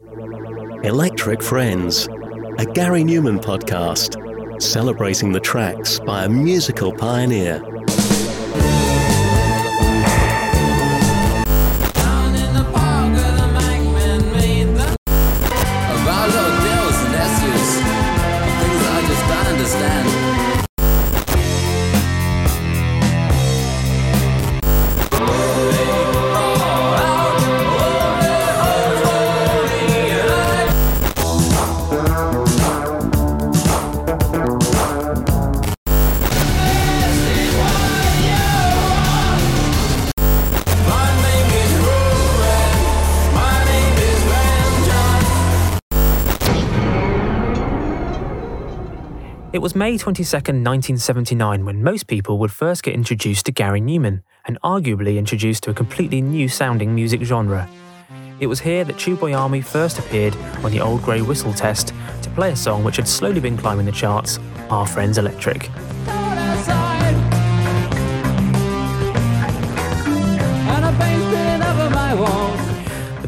Electric 0.00 1.40
Friends, 1.40 2.08
a 2.58 2.66
Gary 2.74 3.04
Numan 3.04 3.40
podcast 3.40 4.20
celebrating 4.60 5.30
the 5.30 5.38
tracks 5.38 6.00
by 6.00 6.24
a 6.24 6.28
musical 6.28 6.92
pioneer. 6.92 7.60
Was 49.64 49.74
May 49.74 49.96
22, 49.96 50.24
1979, 50.36 51.64
when 51.64 51.82
most 51.82 52.06
people 52.06 52.36
would 52.36 52.52
first 52.52 52.82
get 52.82 52.92
introduced 52.92 53.46
to 53.46 53.50
Gary 53.50 53.80
Numan, 53.80 54.20
and 54.44 54.60
arguably 54.60 55.16
introduced 55.16 55.62
to 55.62 55.70
a 55.70 55.72
completely 55.72 56.20
new 56.20 56.50
sounding 56.50 56.94
music 56.94 57.22
genre. 57.22 57.66
It 58.40 58.46
was 58.46 58.60
here 58.60 58.84
that 58.84 59.08
Army 59.34 59.62
first 59.62 59.98
appeared 59.98 60.36
on 60.62 60.70
the 60.70 60.80
Old 60.80 61.02
Grey 61.02 61.22
Whistle 61.22 61.54
test 61.54 61.94
to 62.20 62.28
play 62.34 62.52
a 62.52 62.56
song 62.56 62.84
which 62.84 62.96
had 62.96 63.08
slowly 63.08 63.40
been 63.40 63.56
climbing 63.56 63.86
the 63.86 63.92
charts, 63.92 64.38
Are 64.68 64.86
Friends 64.86 65.16
Electric. 65.16 65.70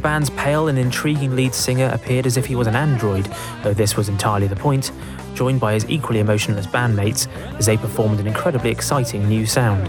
Band's 0.07 0.31
pale 0.31 0.69
and 0.69 0.79
intriguing 0.79 1.35
lead 1.35 1.53
singer 1.53 1.91
appeared 1.93 2.27
as 2.27 2.37
if 2.37 2.47
he 2.47 2.55
was 2.55 2.69
an 2.69 2.77
android, 2.77 3.29
though 3.65 3.75
this 3.75 3.97
was 3.97 4.09
entirely 4.09 4.47
the 4.47 4.55
point, 4.55 4.93
joined 5.35 5.59
by 5.59 5.73
his 5.73 5.85
equally 5.91 6.21
emotionless 6.21 6.65
bandmates 6.65 7.27
as 7.59 7.67
they 7.67 7.77
performed 7.77 8.21
an 8.21 8.27
incredibly 8.29 8.71
exciting 8.71 9.29
new 9.29 9.45
sound. 9.45 9.89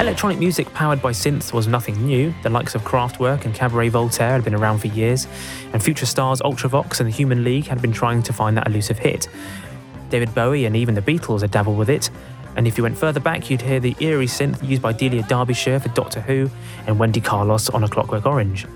Electronic 0.00 0.38
music 0.38 0.72
powered 0.72 1.02
by 1.02 1.10
synths 1.10 1.52
was 1.52 1.66
nothing 1.66 2.00
new. 2.06 2.32
The 2.44 2.50
likes 2.50 2.76
of 2.76 2.82
Kraftwerk 2.82 3.44
and 3.44 3.52
Cabaret 3.52 3.88
Voltaire 3.88 4.30
had 4.30 4.44
been 4.44 4.54
around 4.54 4.78
for 4.78 4.86
years, 4.86 5.26
and 5.72 5.82
future 5.82 6.06
stars 6.06 6.40
Ultravox 6.42 7.00
and 7.00 7.08
the 7.08 7.12
Human 7.12 7.42
League 7.42 7.66
had 7.66 7.82
been 7.82 7.92
trying 7.92 8.22
to 8.22 8.32
find 8.32 8.56
that 8.56 8.68
elusive 8.68 9.00
hit. 9.00 9.26
David 10.10 10.32
Bowie 10.32 10.64
and 10.64 10.76
even 10.76 10.94
the 10.94 11.02
Beatles 11.02 11.40
had 11.40 11.50
dabbled 11.50 11.76
with 11.76 11.90
it, 11.90 12.08
and 12.58 12.66
if 12.66 12.76
you 12.76 12.82
went 12.82 12.98
further 12.98 13.20
back, 13.20 13.48
you'd 13.48 13.62
hear 13.62 13.78
the 13.78 13.94
eerie 14.00 14.26
synth 14.26 14.68
used 14.68 14.82
by 14.82 14.92
Delia 14.92 15.22
Derbyshire 15.22 15.78
for 15.78 15.90
Doctor 15.90 16.20
Who 16.20 16.50
and 16.88 16.98
Wendy 16.98 17.20
Carlos 17.20 17.70
on 17.70 17.84
A 17.84 17.88
Clockwork 17.88 18.26
Orange. 18.26 18.66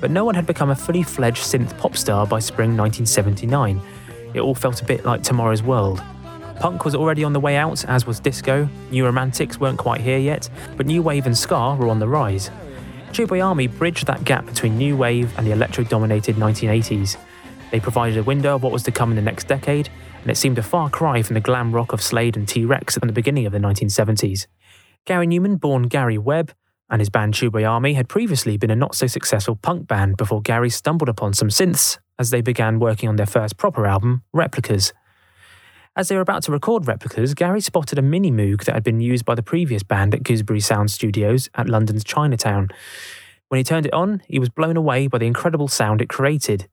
But 0.00 0.10
no 0.10 0.24
one 0.24 0.34
had 0.34 0.44
become 0.44 0.70
a 0.70 0.74
fully 0.74 1.04
fledged 1.04 1.44
synth 1.44 1.78
pop 1.78 1.96
star 1.96 2.26
by 2.26 2.40
spring 2.40 2.76
1979. 2.76 3.80
It 4.34 4.40
all 4.40 4.56
felt 4.56 4.82
a 4.82 4.84
bit 4.84 5.04
like 5.04 5.22
tomorrow's 5.22 5.62
world. 5.62 6.02
Punk 6.58 6.84
was 6.84 6.96
already 6.96 7.22
on 7.22 7.32
the 7.32 7.38
way 7.38 7.54
out, 7.54 7.84
as 7.84 8.08
was 8.08 8.18
disco. 8.18 8.68
New 8.90 9.04
romantics 9.04 9.60
weren't 9.60 9.78
quite 9.78 10.00
here 10.00 10.18
yet, 10.18 10.50
but 10.76 10.86
new 10.86 11.00
wave 11.00 11.24
and 11.24 11.38
ska 11.38 11.76
were 11.78 11.86
on 11.86 12.00
the 12.00 12.08
rise. 12.08 12.50
Tubeway 13.12 13.44
Army 13.44 13.68
bridged 13.68 14.08
that 14.08 14.24
gap 14.24 14.46
between 14.46 14.76
new 14.76 14.96
wave 14.96 15.32
and 15.38 15.46
the 15.46 15.52
electro 15.52 15.84
dominated 15.84 16.34
1980s. 16.34 17.16
They 17.70 17.78
provided 17.78 18.18
a 18.18 18.24
window 18.24 18.56
of 18.56 18.64
what 18.64 18.72
was 18.72 18.82
to 18.82 18.90
come 18.90 19.10
in 19.10 19.16
the 19.16 19.22
next 19.22 19.46
decade, 19.46 19.90
and 20.22 20.30
it 20.30 20.36
seemed 20.36 20.58
a 20.58 20.62
far 20.62 20.90
cry 20.90 21.22
from 21.22 21.34
the 21.34 21.40
glam 21.40 21.72
rock 21.72 21.92
of 21.92 22.02
Slade 22.02 22.36
and 22.36 22.46
T 22.46 22.64
Rex 22.64 22.96
at 22.96 23.02
the 23.02 23.12
beginning 23.12 23.46
of 23.46 23.52
the 23.52 23.58
1970s. 23.58 24.46
Gary 25.04 25.26
Numan, 25.26 25.58
born 25.58 25.84
Gary 25.84 26.18
Webb, 26.18 26.52
and 26.90 27.00
his 27.00 27.10
band 27.10 27.34
Tubeway 27.34 27.68
Army 27.68 27.94
had 27.94 28.08
previously 28.08 28.56
been 28.56 28.70
a 28.70 28.76
not 28.76 28.94
so 28.94 29.06
successful 29.06 29.56
punk 29.56 29.86
band 29.86 30.16
before 30.16 30.42
Gary 30.42 30.70
stumbled 30.70 31.08
upon 31.08 31.34
some 31.34 31.48
synths 31.48 31.98
as 32.18 32.30
they 32.30 32.40
began 32.40 32.78
working 32.78 33.08
on 33.08 33.16
their 33.16 33.26
first 33.26 33.56
proper 33.56 33.86
album, 33.86 34.22
Replicas. 34.32 34.92
As 35.96 36.08
they 36.08 36.14
were 36.14 36.20
about 36.20 36.44
to 36.44 36.52
record 36.52 36.86
Replicas, 36.86 37.34
Gary 37.34 37.60
spotted 37.60 37.98
a 37.98 38.02
mini 38.02 38.30
Moog 38.30 38.64
that 38.64 38.74
had 38.74 38.84
been 38.84 39.00
used 39.00 39.24
by 39.24 39.34
the 39.34 39.42
previous 39.42 39.82
band 39.82 40.14
at 40.14 40.22
Gooseberry 40.22 40.60
Sound 40.60 40.90
Studios 40.90 41.48
at 41.54 41.68
London's 41.68 42.04
Chinatown. 42.04 42.68
When 43.48 43.58
he 43.58 43.64
turned 43.64 43.86
it 43.86 43.92
on, 43.92 44.22
he 44.28 44.38
was 44.38 44.48
blown 44.48 44.76
away 44.76 45.08
by 45.08 45.18
the 45.18 45.26
incredible 45.26 45.68
sound 45.68 46.00
it 46.00 46.08
created. 46.08 46.68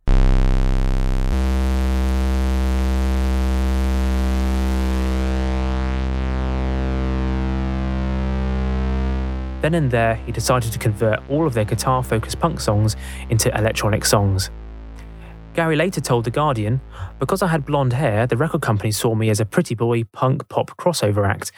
Then 9.65 9.73
and 9.73 9.89
there, 9.89 10.13
he 10.27 10.31
decided 10.31 10.71
to 10.73 10.77
convert 10.77 11.27
all 11.27 11.47
of 11.47 11.55
their 11.55 11.65
guitar 11.65 12.03
focused 12.03 12.39
punk 12.39 12.59
songs 12.59 12.95
into 13.31 13.49
electronic 13.57 14.05
songs. 14.05 14.51
Gary 15.55 15.75
later 15.75 15.99
told 15.99 16.25
The 16.25 16.29
Guardian, 16.29 16.81
Because 17.17 17.41
I 17.41 17.47
had 17.47 17.65
blonde 17.65 17.93
hair, 17.93 18.27
the 18.27 18.37
record 18.37 18.61
company 18.61 18.91
saw 18.91 19.15
me 19.15 19.31
as 19.31 19.39
a 19.39 19.45
pretty 19.45 19.73
boy 19.73 20.03
punk 20.03 20.47
pop 20.49 20.77
crossover 20.77 21.27
act. 21.27 21.51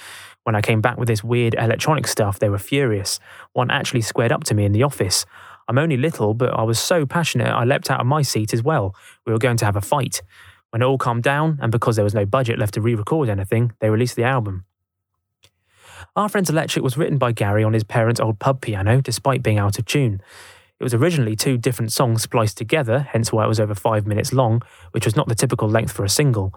When 0.45 0.55
I 0.55 0.61
came 0.61 0.79
back 0.79 0.97
with 0.97 1.09
this 1.09 1.21
weird 1.21 1.53
electronic 1.55 2.07
stuff, 2.07 2.39
they 2.39 2.47
were 2.47 2.57
furious. 2.57 3.19
One 3.51 3.69
actually 3.69 4.03
squared 4.03 4.31
up 4.31 4.45
to 4.45 4.53
me 4.53 4.63
in 4.63 4.71
the 4.71 4.83
office. 4.83 5.25
I'm 5.67 5.77
only 5.77 5.97
little, 5.97 6.33
but 6.33 6.53
I 6.53 6.63
was 6.63 6.79
so 6.79 7.05
passionate 7.05 7.49
I 7.49 7.65
leapt 7.65 7.91
out 7.91 7.99
of 7.99 8.07
my 8.07 8.21
seat 8.21 8.53
as 8.53 8.63
well. 8.63 8.95
We 9.25 9.33
were 9.33 9.37
going 9.37 9.57
to 9.57 9.65
have 9.65 9.75
a 9.75 9.81
fight. 9.81 10.21
When 10.69 10.81
it 10.81 10.85
all 10.85 10.97
calmed 10.97 11.23
down, 11.23 11.59
and 11.61 11.73
because 11.73 11.97
there 11.97 12.05
was 12.05 12.15
no 12.15 12.25
budget 12.25 12.57
left 12.57 12.75
to 12.75 12.79
re 12.79 12.95
record 12.95 13.27
anything, 13.27 13.73
they 13.81 13.89
released 13.89 14.15
the 14.15 14.23
album. 14.23 14.63
Are 16.17 16.27
Friends 16.27 16.49
Electric 16.49 16.83
was 16.83 16.97
written 16.97 17.19
by 17.19 17.31
Gary 17.31 17.63
on 17.63 17.73
his 17.73 17.83
parents' 17.83 18.19
old 18.19 18.39
pub 18.39 18.59
piano, 18.59 19.01
despite 19.01 19.43
being 19.43 19.59
out 19.59 19.77
of 19.77 19.85
tune. 19.85 20.19
It 20.79 20.83
was 20.83 20.95
originally 20.95 21.35
two 21.35 21.59
different 21.59 21.91
songs 21.91 22.23
spliced 22.23 22.57
together, 22.57 23.01
hence 23.11 23.31
why 23.31 23.45
it 23.45 23.47
was 23.47 23.59
over 23.59 23.75
five 23.75 24.07
minutes 24.07 24.33
long, 24.33 24.63
which 24.89 25.05
was 25.05 25.15
not 25.15 25.27
the 25.27 25.35
typical 25.35 25.69
length 25.69 25.91
for 25.91 26.03
a 26.03 26.09
single. 26.09 26.55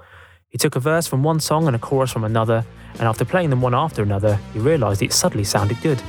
He 0.49 0.57
took 0.57 0.77
a 0.77 0.81
verse 0.81 1.07
from 1.07 1.23
one 1.23 1.41
song 1.41 1.67
and 1.67 1.77
a 1.77 1.79
chorus 1.79 2.11
from 2.11 2.25
another, 2.25 2.65
and 2.95 3.03
after 3.03 3.27
playing 3.27 3.51
them 3.51 3.61
one 3.61 3.75
after 3.75 4.03
another, 4.03 4.41
he 4.55 4.59
realised 4.59 5.03
it 5.03 5.13
suddenly 5.13 5.45
sounded 5.45 5.79
good. 5.83 6.03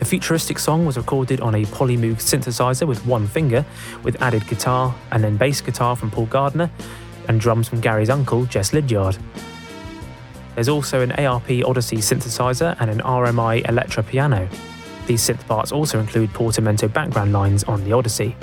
The 0.00 0.04
futuristic 0.04 0.58
song 0.58 0.84
was 0.84 0.98
recorded 0.98 1.40
on 1.40 1.54
a 1.54 1.64
Polymoog 1.64 2.16
synthesizer 2.16 2.86
with 2.86 3.06
one 3.06 3.26
finger, 3.26 3.64
with 4.02 4.20
added 4.20 4.46
guitar 4.46 4.94
and 5.12 5.24
then 5.24 5.38
bass 5.38 5.62
guitar 5.62 5.96
from 5.96 6.10
Paul 6.10 6.26
Gardner, 6.26 6.70
and 7.26 7.40
drums 7.40 7.68
from 7.68 7.80
Gary's 7.80 8.10
uncle, 8.10 8.44
Jess 8.44 8.72
Lidyard. 8.72 9.18
There's 10.58 10.68
also 10.68 11.02
an 11.02 11.12
ARP 11.12 11.48
Odyssey 11.64 11.98
synthesizer 11.98 12.76
and 12.80 12.90
an 12.90 12.98
RMI 12.98 13.68
Electra 13.68 14.02
piano. 14.02 14.48
These 15.06 15.22
synth 15.22 15.46
parts 15.46 15.70
also 15.70 16.00
include 16.00 16.34
Portamento 16.34 16.88
background 16.88 17.32
lines 17.32 17.62
on 17.62 17.84
the 17.84 17.92
Odyssey. 17.92 18.34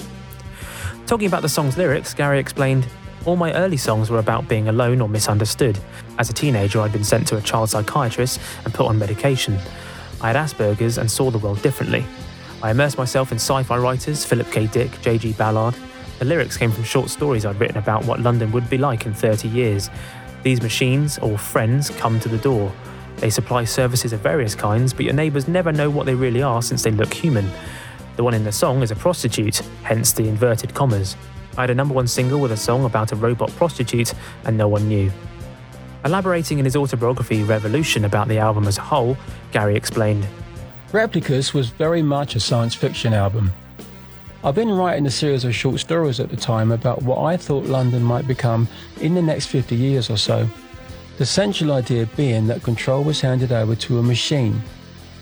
Talking 1.08 1.28
about 1.28 1.42
the 1.42 1.50
song's 1.50 1.78
lyrics, 1.78 2.14
Gary 2.14 2.40
explained, 2.40 2.88
all 3.26 3.36
my 3.36 3.52
early 3.56 3.76
songs 3.76 4.09
were 4.09 4.20
about 4.20 4.48
being 4.48 4.70
alone 4.70 5.02
or 5.02 5.09
misunderstood. 5.09 5.78
As 6.18 6.30
a 6.30 6.34
teenager, 6.34 6.80
I'd 6.80 6.94
been 6.94 7.03
sent 7.03 7.28
to 7.28 7.36
a 7.36 7.42
child 7.42 7.72
psychiatrist 7.72 8.40
and 8.64 8.74
put 8.74 8.86
on 8.86 8.97
medication. 8.97 9.59
I 10.22 10.32
had 10.32 10.38
Asperger's 10.38 10.97
and 10.97 11.12
saw 11.12 11.30
the 11.32 11.38
world 11.38 11.62
differently. 11.62 12.06
I 12.64 12.72
immersed 12.72 12.97
myself 12.97 13.34
in 13.34 13.40
sci 13.40 13.64
fi 13.64 13.76
writers 13.76 14.24
Philip 14.24 14.50
K. 14.53 14.68
Dick, 14.68 15.02
J.G. 15.02 15.34
Ballard. 15.34 15.76
The 16.20 16.24
lyrics 16.24 16.56
came 16.56 16.72
from 16.72 16.86
short 16.86 17.09
stories 17.09 17.46
I'd 17.46 17.59
written 17.59 17.78
about 17.78 18.06
what 18.06 18.22
London 18.22 18.53
would 18.53 18.70
be 18.70 18.78
like 18.78 19.06
in 19.06 19.14
30 19.14 19.50
years, 19.50 19.90
these 20.46 20.62
machines, 20.62 21.18
or 21.18 21.40
friends, 21.40 21.90
come 21.90 22.20
to 22.20 22.30
the 22.30 22.38
door. 22.38 22.72
They 23.18 23.32
supply 23.32 23.66
services 23.66 24.14
of 24.14 24.20
various 24.20 24.54
kinds, 24.54 24.94
but 24.94 25.04
your 25.04 25.16
neighbours 25.16 25.48
never 25.48 25.72
know 25.72 25.90
what 25.90 26.06
they 26.06 26.14
really 26.14 26.44
are 26.44 26.62
since 26.62 26.84
they 26.84 26.92
look 26.92 27.12
human. 27.12 27.50
The 28.16 28.24
one 28.24 28.36
in 28.36 28.44
the 28.44 28.52
song 28.52 28.84
is 28.84 28.92
a 28.92 28.96
prostitute, 28.96 29.64
hence 29.82 30.14
the 30.14 30.28
inverted 30.28 30.76
commas. 30.76 31.18
I 31.58 31.62
had 31.62 31.72
a 31.72 31.76
number 31.76 31.96
one 31.96 32.08
single 32.08 32.40
with 32.40 32.52
a 32.52 32.58
song 32.58 32.86
about 32.86 33.12
a 33.12 33.16
robot 33.16 33.50
prostitute, 33.53 34.14
and 34.44 34.56
no 34.56 34.68
one 34.68 34.88
knew. 34.88 35.12
Elaborating 36.06 36.59
in 36.59 36.66
his 36.66 36.76
autobiography 36.76 37.41
Revolution 37.41 38.06
about 38.06 38.28
the 38.28 38.38
album 38.38 38.68
as 38.68 38.78
a 38.78 38.82
whole, 38.82 39.18
Gary 39.52 39.76
explained 39.76 40.28
Replicas 40.91 41.56
was 41.56 41.70
very 41.70 42.03
much 42.03 42.36
a 42.36 42.40
science 42.40 42.76
fiction 42.76 43.16
album. 43.16 43.52
I've 44.46 44.53
been 44.53 44.70
writing 44.70 45.08
a 45.08 45.12
series 45.12 45.44
of 45.44 45.56
short 45.56 45.80
stories 45.80 46.20
at 46.20 46.30
the 46.30 46.36
time 46.36 46.72
about 46.72 47.02
what 47.02 47.18
I 47.18 47.36
thought 47.36 47.66
London 47.66 48.03
might 48.03 48.28
become 48.28 48.68
in 49.02 49.16
the 49.16 49.22
next 49.24 49.47
50 49.47 49.76
years 49.76 50.08
or 50.08 50.18
so. 50.18 50.47
The 51.18 51.26
central 51.26 51.72
idea 51.72 52.06
being 52.16 52.46
that 52.46 52.62
control 52.62 53.03
was 53.03 53.20
handed 53.20 53.52
over 53.52 53.76
to 53.76 53.97
a 53.97 54.03
machine, 54.03 54.62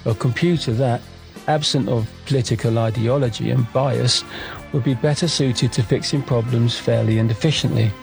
a 0.04 0.14
computer 0.14 0.74
that, 0.74 1.02
absent 1.48 1.88
of 1.88 2.12
political 2.26 2.78
ideology 2.78 3.52
and 3.52 3.72
bias, 3.72 4.26
would 4.74 4.84
be 4.84 4.94
better 4.94 5.30
suited 5.30 5.72
to 5.72 5.84
fixing 5.84 6.22
problems 6.22 6.78
fairly 6.78 7.18
and 7.18 7.32
efficiently. 7.32 7.94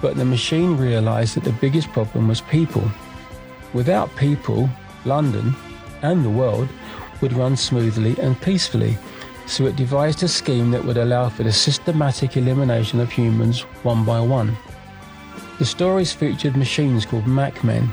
But 0.00 0.16
the 0.16 0.24
machine 0.24 0.76
realised 0.76 1.36
that 1.36 1.44
the 1.44 1.52
biggest 1.52 1.88
problem 1.90 2.26
was 2.26 2.40
people. 2.40 2.90
Without 3.74 4.16
people, 4.16 4.68
London, 5.04 5.54
and 6.02 6.24
the 6.24 6.30
world 6.30 6.68
would 7.20 7.32
run 7.32 7.56
smoothly 7.56 8.18
and 8.18 8.40
peacefully, 8.40 8.98
so 9.52 9.66
it 9.66 9.76
devised 9.76 10.22
a 10.22 10.28
scheme 10.28 10.70
that 10.70 10.82
would 10.82 10.96
allow 10.96 11.28
for 11.28 11.42
the 11.42 11.52
systematic 11.52 12.38
elimination 12.38 12.98
of 13.00 13.12
humans 13.12 13.60
one 13.84 14.02
by 14.02 14.18
one. 14.18 14.56
The 15.58 15.66
stories 15.66 16.10
featured 16.10 16.56
machines 16.56 17.04
called 17.04 17.24
Machmen. 17.24 17.86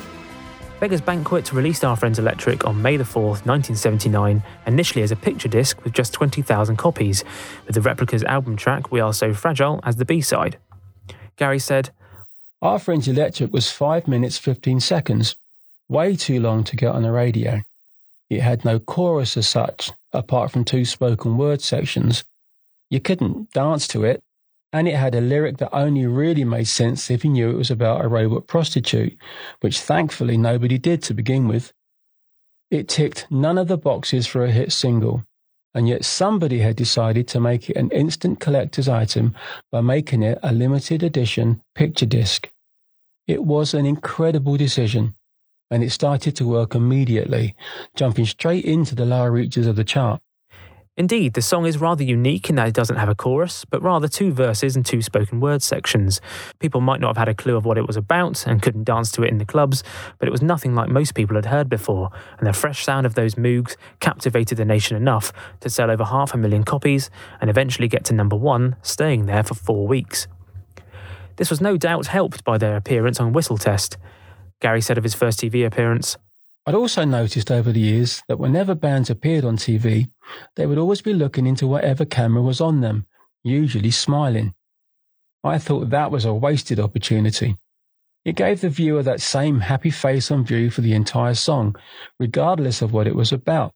Beggars 0.79 1.01
Banquet 1.01 1.51
released 1.51 1.83
Are 1.83 1.97
Friends 1.97 2.17
Electric 2.17 2.65
on 2.65 2.81
May 2.81 2.95
the 2.95 3.03
4th, 3.03 3.45
1979, 3.45 4.41
initially 4.67 5.03
as 5.03 5.11
a 5.11 5.17
picture 5.17 5.49
disc 5.49 5.83
with 5.83 5.91
just 5.91 6.13
20,000 6.13 6.77
copies, 6.77 7.25
with 7.65 7.75
the 7.75 7.81
Replicas 7.81 8.23
album 8.23 8.55
track 8.55 8.89
We 8.89 9.01
Are 9.01 9.11
So 9.11 9.33
Fragile 9.33 9.81
as 9.83 9.97
the 9.97 10.05
B 10.05 10.21
side. 10.21 10.57
Gary 11.35 11.59
said, 11.59 11.89
Are 12.61 12.79
Friends 12.79 13.09
Electric 13.09 13.51
was 13.51 13.69
5 13.69 14.07
minutes 14.07 14.37
15 14.37 14.79
seconds, 14.79 15.35
way 15.89 16.15
too 16.15 16.39
long 16.39 16.63
to 16.63 16.77
get 16.77 16.95
on 16.95 17.03
the 17.03 17.11
radio. 17.11 17.61
It 18.29 18.41
had 18.41 18.63
no 18.63 18.79
chorus 18.79 19.37
as 19.37 19.47
such, 19.47 19.91
apart 20.13 20.51
from 20.51 20.63
two 20.63 20.85
spoken 20.85 21.37
word 21.37 21.61
sections. 21.61 22.23
You 22.89 22.99
couldn't 22.99 23.51
dance 23.51 23.87
to 23.89 24.03
it, 24.03 24.21
and 24.71 24.87
it 24.87 24.95
had 24.95 25.15
a 25.15 25.21
lyric 25.21 25.57
that 25.57 25.75
only 25.75 26.05
really 26.05 26.43
made 26.43 26.67
sense 26.67 27.09
if 27.09 27.23
you 27.23 27.31
knew 27.31 27.49
it 27.49 27.57
was 27.57 27.71
about 27.71 28.05
a 28.05 28.07
robot 28.07 28.45
prostitute, 28.45 29.17
which 29.61 29.79
thankfully 29.79 30.37
nobody 30.37 30.77
did 30.77 31.01
to 31.03 31.13
begin 31.13 31.47
with. 31.47 31.73
It 32.69 32.87
ticked 32.87 33.25
none 33.31 33.57
of 33.57 33.67
the 33.67 33.77
boxes 33.77 34.27
for 34.27 34.43
a 34.43 34.51
hit 34.51 34.71
single, 34.71 35.23
and 35.73 35.87
yet 35.87 36.05
somebody 36.05 36.59
had 36.59 36.75
decided 36.75 37.27
to 37.29 37.39
make 37.39 37.67
it 37.69 37.77
an 37.77 37.89
instant 37.89 38.39
collector's 38.39 38.87
item 38.87 39.35
by 39.71 39.81
making 39.81 40.21
it 40.21 40.37
a 40.43 40.53
limited 40.53 41.01
edition 41.01 41.61
picture 41.73 42.05
disc. 42.05 42.51
It 43.27 43.43
was 43.43 43.73
an 43.73 43.87
incredible 43.87 44.55
decision 44.55 45.15
and 45.69 45.83
it 45.83 45.91
started 45.91 46.35
to 46.35 46.47
work 46.47 46.75
immediately, 46.75 47.55
jumping 47.95 48.25
straight 48.25 48.65
into 48.65 48.95
the 48.95 49.05
lower 49.05 49.31
reaches 49.31 49.67
of 49.67 49.75
the 49.75 49.83
chart. 49.83 50.21
Indeed, 50.99 51.33
the 51.33 51.41
song 51.41 51.65
is 51.65 51.77
rather 51.77 52.03
unique 52.03 52.49
in 52.49 52.57
that 52.57 52.67
it 52.67 52.73
doesn't 52.73 52.97
have 52.97 53.07
a 53.07 53.15
chorus, 53.15 53.63
but 53.63 53.81
rather 53.81 54.09
two 54.09 54.33
verses 54.33 54.75
and 54.75 54.85
two 54.85 55.01
spoken 55.01 55.39
word 55.39 55.63
sections. 55.63 56.19
People 56.59 56.81
might 56.81 56.99
not 56.99 57.15
have 57.15 57.17
had 57.17 57.29
a 57.29 57.33
clue 57.33 57.55
of 57.55 57.63
what 57.63 57.77
it 57.77 57.87
was 57.87 57.95
about 57.95 58.45
and 58.45 58.61
couldn't 58.61 58.83
dance 58.83 59.09
to 59.13 59.23
it 59.23 59.29
in 59.29 59.37
the 59.37 59.45
clubs, 59.45 59.81
but 60.17 60.27
it 60.27 60.31
was 60.31 60.41
nothing 60.41 60.75
like 60.75 60.89
most 60.89 61.15
people 61.15 61.37
had 61.37 61.45
heard 61.45 61.69
before, 61.69 62.09
and 62.37 62.45
the 62.45 62.51
fresh 62.51 62.83
sound 62.83 63.05
of 63.05 63.15
those 63.15 63.35
moogs 63.35 63.77
captivated 64.01 64.57
the 64.57 64.65
nation 64.65 64.97
enough 64.97 65.31
to 65.61 65.69
sell 65.69 65.89
over 65.89 66.03
half 66.03 66.33
a 66.33 66.37
million 66.37 66.65
copies 66.65 67.09
and 67.39 67.49
eventually 67.49 67.87
get 67.87 68.03
to 68.03 68.13
number 68.13 68.35
one, 68.35 68.75
staying 68.81 69.25
there 69.25 69.43
for 69.43 69.53
four 69.53 69.87
weeks. 69.87 70.27
This 71.37 71.49
was 71.49 71.61
no 71.61 71.77
doubt 71.77 72.07
helped 72.07 72.43
by 72.43 72.57
their 72.57 72.75
appearance 72.75 73.21
on 73.21 73.31
Whistle 73.31 73.57
Test. 73.57 73.97
Gary 74.61 74.81
said 74.81 74.97
of 74.97 75.03
his 75.03 75.13
first 75.13 75.39
TV 75.39 75.65
appearance. 75.65 76.17
I'd 76.65 76.75
also 76.75 77.05
noticed 77.05 77.49
over 77.49 77.71
the 77.71 77.79
years 77.79 78.21
that 78.27 78.39
whenever 78.39 78.75
bands 78.75 79.09
appeared 79.09 79.45
on 79.45 79.57
TV, 79.57 80.09
they 80.55 80.65
would 80.65 80.77
always 80.77 81.01
be 81.01 81.13
looking 81.13 81.47
into 81.47 81.67
whatever 81.67 82.05
camera 82.05 82.41
was 82.41 82.59
on 82.61 82.81
them, 82.81 83.05
usually 83.43 83.91
smiling. 83.91 84.53
I 85.43 85.57
thought 85.57 85.89
that 85.89 86.11
was 86.11 86.25
a 86.25 86.33
wasted 86.33 86.79
opportunity. 86.79 87.55
It 88.25 88.35
gave 88.35 88.59
the 88.59 88.69
viewer 88.69 89.01
that 89.03 89.21
same 89.21 89.61
happy 89.61 89.89
face 89.89 90.29
on 90.29 90.43
view 90.43 90.69
for 90.69 90.81
the 90.81 90.93
entire 90.93 91.33
song, 91.33 91.75
regardless 92.19 92.81
of 92.81 92.91
what 92.91 93.07
it 93.07 93.15
was 93.15 93.31
about. 93.31 93.71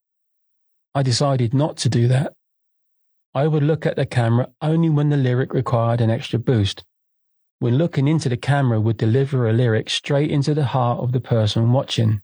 I 0.94 1.02
decided 1.02 1.54
not 1.54 1.78
to 1.78 1.90
do 1.90 2.10
that. 2.10 2.34
I 3.34 3.48
would 3.48 3.64
look 3.64 3.86
at 3.86 3.96
the 3.96 4.06
camera 4.06 4.50
only 4.62 4.90
when 4.90 5.10
the 5.10 5.18
lyric 5.18 5.54
required 5.54 6.02
an 6.02 6.12
extra 6.12 6.38
boost 6.38 6.84
when 7.64 7.78
looking 7.78 8.10
into 8.10 8.28
the 8.28 8.36
camera 8.36 8.78
would 8.78 8.98
deliver 8.98 9.48
a 9.48 9.54
lyric 9.54 9.90
straight 9.90 10.30
into 10.30 10.54
the 10.54 10.66
heart 10.66 11.00
of 11.00 11.14
the 11.14 11.22
person 11.22 11.72
watching. 11.72 12.22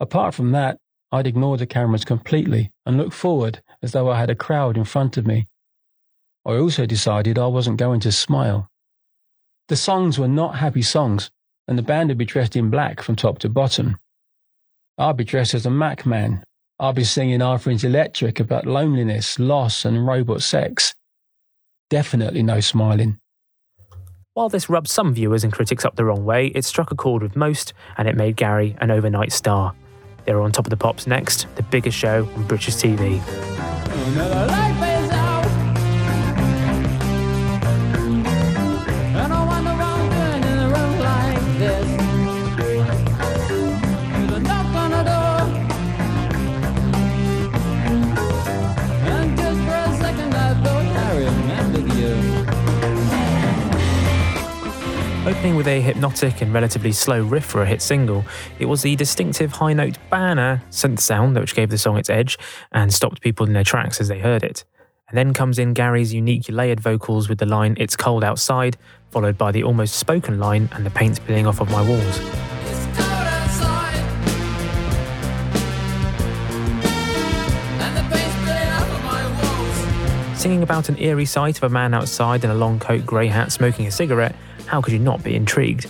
Apart 0.00 0.34
from 0.34 0.52
that, 0.52 0.78
I'd 1.12 1.26
ignore 1.26 1.58
the 1.58 1.66
cameras 1.66 2.06
completely 2.06 2.72
and 2.86 2.96
look 2.96 3.12
forward 3.12 3.60
as 3.82 3.92
though 3.92 4.10
I 4.10 4.18
had 4.18 4.30
a 4.30 4.34
crowd 4.34 4.78
in 4.78 4.84
front 4.84 5.18
of 5.18 5.26
me. 5.26 5.46
I 6.46 6.54
also 6.54 6.86
decided 6.86 7.38
I 7.38 7.48
wasn't 7.48 7.76
going 7.76 8.00
to 8.00 8.10
smile. 8.10 8.70
The 9.68 9.76
songs 9.76 10.18
were 10.18 10.26
not 10.26 10.56
happy 10.56 10.80
songs, 10.80 11.30
and 11.68 11.76
the 11.76 11.82
band 11.82 12.08
would 12.08 12.16
be 12.16 12.24
dressed 12.24 12.56
in 12.56 12.70
black 12.70 13.02
from 13.02 13.14
top 13.14 13.38
to 13.40 13.50
bottom. 13.50 13.98
I'd 14.96 15.18
be 15.18 15.24
dressed 15.24 15.52
as 15.52 15.66
a 15.66 15.68
Machman. 15.68 16.42
I'd 16.80 16.94
be 16.94 17.04
singing 17.04 17.40
Friends 17.58 17.84
Electric 17.84 18.40
about 18.40 18.64
loneliness, 18.64 19.38
loss, 19.38 19.84
and 19.84 20.06
robot 20.06 20.40
sex. 20.40 20.94
Definitely 21.90 22.42
no 22.42 22.60
smiling. 22.60 23.20
While 24.36 24.50
this 24.50 24.68
rubbed 24.68 24.88
some 24.88 25.14
viewers 25.14 25.44
and 25.44 25.50
critics 25.50 25.82
up 25.86 25.96
the 25.96 26.04
wrong 26.04 26.26
way, 26.26 26.48
it 26.48 26.66
struck 26.66 26.90
a 26.90 26.94
chord 26.94 27.22
with 27.22 27.36
most, 27.36 27.72
and 27.96 28.06
it 28.06 28.14
made 28.16 28.36
Gary 28.36 28.76
an 28.82 28.90
overnight 28.90 29.32
star. 29.32 29.72
They 30.26 30.34
were 30.34 30.42
on 30.42 30.52
top 30.52 30.66
of 30.66 30.70
the 30.70 30.76
pops 30.76 31.06
next, 31.06 31.46
the 31.56 31.62
biggest 31.62 31.96
show 31.96 32.28
on 32.36 32.46
British 32.46 32.74
TV. 32.74 33.18
With 55.54 55.68
a 55.68 55.80
hypnotic 55.80 56.42
and 56.42 56.52
relatively 56.52 56.90
slow 56.92 57.22
riff 57.22 57.44
for 57.44 57.62
a 57.62 57.66
hit 57.66 57.80
single, 57.80 58.24
it 58.58 58.66
was 58.66 58.82
the 58.82 58.94
distinctive 58.96 59.52
high 59.52 59.72
note 59.72 59.96
banner 60.10 60.60
synth 60.70 60.98
sound 60.98 61.38
which 61.38 61.54
gave 61.54 61.70
the 61.70 61.78
song 61.78 61.96
its 61.96 62.10
edge 62.10 62.36
and 62.72 62.92
stopped 62.92 63.20
people 63.22 63.46
in 63.46 63.52
their 63.52 63.64
tracks 63.64 64.00
as 64.00 64.08
they 64.08 64.18
heard 64.18 64.42
it. 64.42 64.64
And 65.08 65.16
then 65.16 65.32
comes 65.32 65.58
in 65.58 65.72
Gary's 65.72 66.12
unique 66.12 66.46
layered 66.48 66.80
vocals 66.80 67.28
with 67.28 67.38
the 67.38 67.46
line 67.46 67.76
It's 67.78 67.96
Cold 67.96 68.24
Outside, 68.24 68.76
followed 69.10 69.38
by 69.38 69.52
the 69.52 69.62
almost 69.62 69.94
spoken 69.94 70.38
line 70.38 70.68
and 70.72 70.84
the 70.84 70.90
paint 70.90 71.16
spilling 71.16 71.46
off 71.46 71.60
of 71.60 71.70
my 71.70 71.80
walls. 71.80 72.16
Singing 80.38 80.62
about 80.62 80.88
an 80.88 80.98
eerie 80.98 81.24
sight 81.24 81.56
of 81.56 81.62
a 81.62 81.68
man 81.70 81.94
outside 81.94 82.44
in 82.44 82.50
a 82.50 82.54
long 82.54 82.78
coat, 82.78 83.06
grey 83.06 83.28
hat, 83.28 83.52
smoking 83.52 83.86
a 83.86 83.90
cigarette, 83.90 84.34
how 84.66 84.80
could 84.80 84.92
you 84.92 84.98
not 84.98 85.22
be 85.22 85.34
intrigued? 85.34 85.88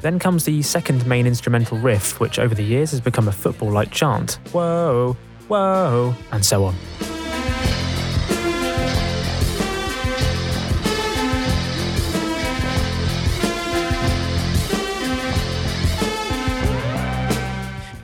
Then 0.00 0.18
comes 0.18 0.44
the 0.44 0.62
second 0.62 1.06
main 1.06 1.26
instrumental 1.26 1.78
riff, 1.78 2.20
which 2.20 2.38
over 2.38 2.54
the 2.54 2.62
years 2.62 2.90
has 2.92 3.00
become 3.00 3.28
a 3.28 3.32
football 3.32 3.70
like 3.70 3.90
chant 3.90 4.38
Whoa, 4.52 5.16
whoa, 5.48 6.14
and 6.30 6.44
so 6.44 6.64
on. 6.64 6.74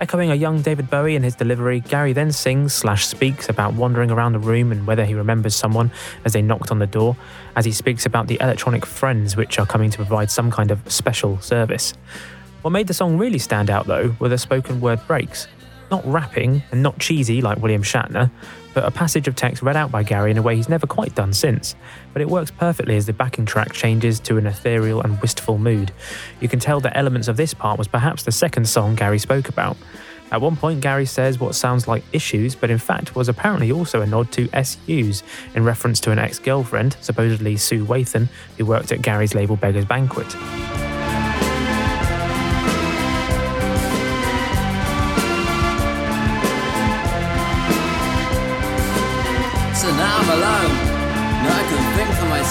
Echoing 0.05 0.31
a 0.31 0.35
young 0.35 0.61
David 0.61 0.91
Bowie 0.91 1.17
in 1.17 1.23
his 1.23 1.35
delivery, 1.35 1.81
Gary 1.81 2.13
then 2.13 2.31
sings 2.31 2.75
slash 2.75 3.07
speaks 3.07 3.49
about 3.49 3.73
wandering 3.73 4.11
around 4.11 4.35
the 4.35 4.39
room 4.39 4.71
and 4.71 4.87
whether 4.87 5.03
he 5.03 5.15
remembers 5.15 5.55
someone 5.55 5.91
as 6.27 6.35
they 6.35 6.43
knocked 6.43 6.71
on 6.71 6.79
the 6.79 6.87
door, 6.87 7.17
as 7.57 7.65
he 7.65 7.73
speaks 7.73 8.05
about 8.05 8.27
the 8.27 8.37
electronic 8.43 8.85
friends 8.85 9.35
which 9.35 9.59
are 9.59 9.65
coming 9.65 9.89
to 9.89 9.97
provide 9.97 10.31
some 10.31 10.51
kind 10.51 10.71
of 10.71 10.93
special 10.93 11.41
service. 11.41 11.95
What 12.61 12.73
made 12.73 12.87
the 12.87 12.93
song 12.93 13.17
really 13.17 13.39
stand 13.39 13.71
out, 13.71 13.87
though, 13.87 14.15
were 14.19 14.29
the 14.29 14.37
spoken 14.37 14.79
word 14.79 15.01
breaks. 15.07 15.49
Not 15.91 16.05
rapping 16.05 16.63
and 16.71 16.83
not 16.83 16.99
cheesy 16.99 17.41
like 17.41 17.63
William 17.63 17.83
Shatner, 17.83 18.31
but 18.75 18.85
a 18.85 18.91
passage 18.91 19.29
of 19.29 19.37
text 19.37 19.63
read 19.63 19.77
out 19.77 19.91
by 19.91 20.03
Gary 20.03 20.31
in 20.31 20.37
a 20.37 20.43
way 20.43 20.57
he's 20.57 20.69
never 20.69 20.87
quite 20.87 21.15
done 21.15 21.33
since. 21.33 21.75
But 22.13 22.21
it 22.21 22.29
works 22.29 22.51
perfectly 22.51 22.97
as 22.97 23.07
the 23.07 23.13
backing 23.13 23.47
track 23.47 23.73
changes 23.73 24.21
to 24.21 24.37
an 24.37 24.47
ethereal 24.47 25.01
and 25.01 25.21
wistful 25.23 25.59
mood. 25.59 25.93
You 26.41 26.49
can 26.49 26.59
tell 26.59 26.81
that 26.81 26.97
elements 26.97 27.29
of 27.29 27.37
this 27.37 27.55
part 27.55 27.79
was 27.79 27.89
perhaps 27.89 28.25
the 28.25 28.33
second 28.33 28.69
song 28.69 28.95
Gary 28.97 29.19
spoke 29.19 29.49
about. 29.49 29.77
At 30.33 30.41
one 30.41 30.57
point, 30.57 30.81
Gary 30.81 31.07
says 31.07 31.39
what 31.39 31.55
sounds 31.55 31.87
like 31.87 32.03
issues, 32.13 32.55
but 32.55 32.71
in 32.71 32.79
fact 32.79 33.15
was 33.15 33.29
apparently 33.29 33.71
also 33.71 34.01
a 34.01 34.07
nod 34.07 34.33
to 34.33 34.49
SUs, 34.65 35.23
in 35.55 35.65
reference 35.65 36.01
to 36.01 36.11
an 36.11 36.19
ex 36.19 36.39
girlfriend, 36.39 36.97
supposedly 37.01 37.57
Sue 37.57 37.85
Wathan, 37.85 38.29
who 38.59 38.67
worked 38.67 38.91
at 38.91 39.01
Gary's 39.01 39.35
label 39.35 39.57
Beggars 39.57 39.85
Banquet. 39.85 40.84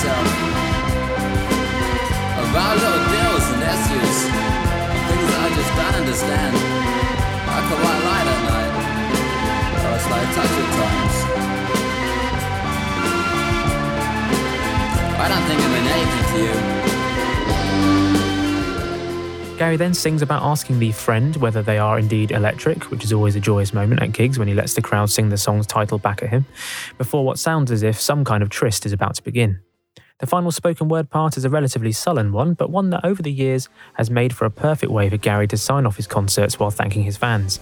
Myself 0.03 0.27
about 2.43 2.75
little 2.75 3.03
deals 3.07 3.45
and 3.55 3.63
issues, 3.63 4.17
things 5.07 5.27
that 5.31 5.39
I 5.39 5.49
just 5.55 5.71
don't 5.79 5.95
understand. 5.95 6.53
I 7.47 7.59
can 7.63 7.77
white 7.83 8.03
light 8.03 8.27
at 8.33 8.41
night, 8.51 8.71
or 9.79 9.95
it's 9.95 10.07
like 10.11 10.27
touch 10.35 10.55
at 10.59 10.69
times. 10.75 11.15
I 15.19 15.25
don't 15.29 15.45
think 15.47 15.59
I 15.61 15.67
mean 15.71 15.87
anything 15.87 16.25
to 16.31 16.37
you. 16.43 16.55
Gary 19.57 19.77
then 19.77 19.93
sings 19.93 20.21
about 20.21 20.41
asking 20.43 20.79
the 20.79 20.91
friend 20.91 21.37
whether 21.37 21.61
they 21.61 21.77
are 21.77 21.97
indeed 21.97 22.31
electric, 22.31 22.91
which 22.91 23.05
is 23.05 23.13
always 23.13 23.37
a 23.37 23.39
joyous 23.39 23.73
moment 23.73 24.01
at 24.01 24.11
gigs 24.11 24.37
when 24.37 24.49
he 24.49 24.53
lets 24.53 24.73
the 24.73 24.81
crowd 24.81 25.09
sing 25.09 25.29
the 25.29 25.37
song's 25.37 25.65
title 25.65 25.97
back 25.97 26.21
at 26.21 26.29
him, 26.29 26.45
before 26.97 27.23
what 27.23 27.39
sounds 27.39 27.71
as 27.71 27.83
if 27.83 28.01
some 28.01 28.25
kind 28.25 28.43
of 28.43 28.49
tryst 28.49 28.85
is 28.85 28.91
about 28.91 29.15
to 29.15 29.23
begin. 29.23 29.61
The 30.23 30.27
final 30.27 30.53
spoken 30.53 30.87
word 30.87 31.09
part 31.09 31.35
is 31.35 31.43
a 31.43 31.49
relatively 31.49 31.91
sullen 31.91 32.31
one, 32.31 32.53
but 32.53 32.69
one 32.69 32.91
that 32.91 33.03
over 33.03 33.21
the 33.21 33.29
years 33.29 33.67
has 33.95 34.09
made 34.09 34.33
for 34.33 34.45
a 34.45 34.49
perfect 34.49 34.89
way 34.89 35.09
for 35.09 35.17
Gary 35.17 35.49
to 35.49 35.57
sign 35.57 35.85
off 35.85 35.97
his 35.97 36.07
concerts 36.07 36.57
while 36.57 36.71
thanking 36.71 37.03
his 37.03 37.17
fans. 37.17 37.57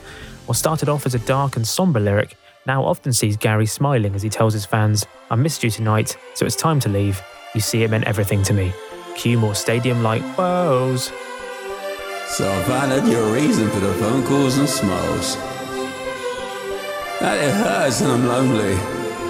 What 0.46 0.60
started 0.60 0.88
off 0.88 1.08
as 1.08 1.16
a 1.16 1.26
dark 1.26 1.56
and 1.56 1.68
somber 1.68 2.00
lyric 2.00 2.38
now 2.68 2.86
often 2.86 3.14
sees 3.14 3.36
Gary 3.36 3.66
smiling 3.66 4.14
as 4.14 4.22
he 4.22 4.30
tells 4.30 4.54
his 4.54 4.64
fans, 4.64 5.08
I 5.32 5.38
missed 5.38 5.64
you 5.64 5.72
tonight, 5.72 6.16
so 6.36 6.46
it's 6.46 6.56
time 6.56 6.80
to 6.82 6.90
leave. 6.90 7.20
You 7.56 7.62
see, 7.62 7.82
it 7.82 7.90
meant 7.90 8.04
everything 8.04 8.44
to 8.44 8.54
me. 8.54 8.72
Cue 9.16 9.40
more 9.40 9.56
stadium 9.56 10.04
like 10.04 10.22
woes. 10.38 11.06
So 12.28 12.48
I 12.48 12.64
find 12.66 12.94
out 12.94 13.08
your 13.08 13.34
reason 13.34 13.72
for 13.72 13.80
the 13.80 13.94
phone 13.94 14.24
calls 14.28 14.60
and 14.60 14.70
smiles. 14.70 15.36
That 17.22 17.44
it 17.44 17.54
hurts 17.56 18.02
and 18.02 18.12
I'm 18.12 18.28
lonely, 18.28 18.74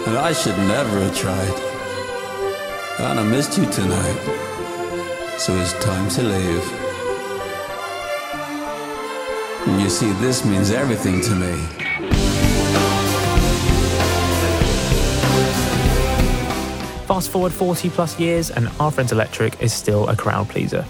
and 0.06 0.18
I 0.18 0.34
should 0.34 0.58
never 0.58 1.00
have 1.00 1.18
tried. 1.18 1.71
And 3.04 3.20
I 3.20 3.24
missed 3.24 3.58
you 3.58 3.66
tonight, 3.66 4.20
so 5.38 5.56
it's 5.56 5.74
time 5.84 6.08
to 6.12 6.22
leave. 6.22 6.72
And 9.68 9.82
you 9.82 9.90
see, 9.90 10.12
this 10.22 10.46
means 10.46 10.70
everything 10.70 11.20
to 11.22 11.36
me. 11.36 11.54
Fast 17.08 17.30
forward 17.30 17.52
40 17.52 17.90
plus 17.90 18.20
years, 18.20 18.52
and 18.52 18.70
Are 18.80 18.92
Friends 18.92 19.12
Electric 19.12 19.62
is 19.62 19.74
still 19.74 20.08
a 20.08 20.16
crowd 20.16 20.48
pleaser. 20.48 20.86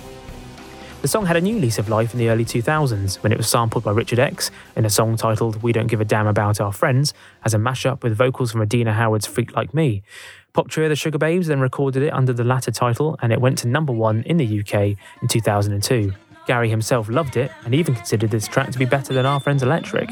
The 1.02 1.08
song 1.08 1.26
had 1.26 1.36
a 1.36 1.42
new 1.42 1.58
lease 1.58 1.80
of 1.80 1.90
life 1.90 2.14
in 2.14 2.20
the 2.20 2.30
early 2.30 2.46
2000s 2.46 3.24
when 3.24 3.32
it 3.32 3.38
was 3.38 3.50
sampled 3.50 3.84
by 3.84 3.92
Richard 3.92 4.20
X 4.20 4.52
in 4.76 4.86
a 4.86 4.90
song 4.90 5.18
titled 5.18 5.64
We 5.64 5.72
Don't 5.72 5.88
Give 5.88 6.00
a 6.00 6.06
Damn 6.06 6.28
About 6.28 6.62
Our 6.62 6.72
Friends 6.72 7.16
as 7.44 7.56
a 7.56 7.58
mashup 7.58 8.04
with 8.04 8.16
vocals 8.16 8.52
from 8.52 8.62
Adina 8.62 8.94
Howard's 8.94 9.26
Freak 9.26 9.56
Like 9.56 9.74
Me. 9.74 10.04
Pop 10.54 10.70
trio 10.70 10.90
The 10.90 10.94
Sugababes 10.94 11.48
then 11.48 11.60
recorded 11.60 12.04
it 12.04 12.14
under 12.14 12.34
the 12.34 12.44
latter 12.44 12.70
title 12.70 13.18
and 13.20 13.34
it 13.34 13.42
went 13.42 13.58
to 13.60 13.68
number 13.68 13.92
one 13.92 14.22
in 14.24 14.38
the 14.38 14.60
UK 14.60 14.96
in 15.24 15.28
2002. 15.28 16.14
Gary 16.46 16.70
himself 16.70 17.10
loved 17.10 17.36
it 17.36 17.52
and 17.66 17.74
even 17.74 17.96
considered 17.96 18.30
this 18.30 18.48
track 18.48 18.70
to 18.70 18.78
be 18.78 18.86
better 18.86 19.12
than 19.12 19.26
Are 19.26 19.40
Friends 19.40 19.64
Electric. 19.64 20.08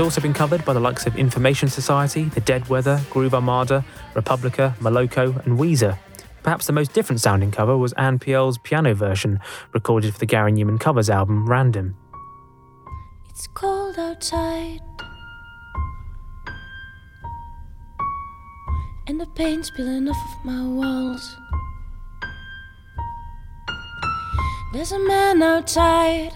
Has 0.00 0.06
also 0.06 0.22
been 0.22 0.32
covered 0.32 0.64
by 0.64 0.72
the 0.72 0.80
likes 0.80 1.06
of 1.06 1.14
Information 1.16 1.68
Society, 1.68 2.24
The 2.24 2.40
Dead 2.40 2.70
Weather, 2.70 3.02
Groove 3.10 3.34
Armada, 3.34 3.84
Republica, 4.14 4.74
Moloko, 4.80 5.44
and 5.44 5.58
Weezer. 5.58 5.98
Perhaps 6.42 6.66
the 6.66 6.72
most 6.72 6.94
different 6.94 7.20
sounding 7.20 7.50
cover 7.50 7.76
was 7.76 7.92
An 7.98 8.18
Pierle's 8.18 8.56
piano 8.56 8.94
version, 8.94 9.40
recorded 9.74 10.14
for 10.14 10.18
the 10.18 10.24
Gary 10.24 10.52
Numan 10.52 10.80
covers 10.80 11.10
album 11.10 11.46
Random. 11.46 11.96
It's 13.28 13.46
cold 13.48 13.98
outside. 13.98 14.80
And 19.06 19.20
the 19.20 19.26
paint's 19.26 19.68
spilling 19.68 20.08
off 20.08 20.16
of 20.16 20.44
my 20.46 20.66
walls. 20.66 21.36
There's 24.72 24.92
a 24.92 24.98
man 24.98 25.42
outside. 25.42 26.32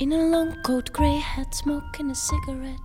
In 0.00 0.14
a 0.14 0.28
long 0.30 0.56
coat, 0.62 0.90
grey 0.94 1.18
hat, 1.18 1.54
smoking 1.54 2.10
a 2.10 2.14
cigarette. 2.14 2.80